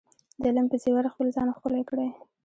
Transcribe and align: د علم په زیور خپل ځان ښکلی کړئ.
د 0.41 0.43
علم 0.49 0.65
په 0.71 0.77
زیور 0.83 1.05
خپل 1.13 1.27
ځان 1.35 1.47
ښکلی 1.55 1.83
کړئ. 1.89 2.09